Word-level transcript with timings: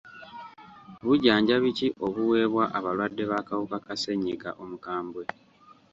Bujjanjabi 1.05 1.69
ki 1.77 1.87
obuweebwa 2.05 2.63
abalwadde 2.77 3.23
b'akawuka 3.31 3.77
ka 3.85 3.95
ssenyiga 3.97 4.49
omukambwe? 4.63 5.23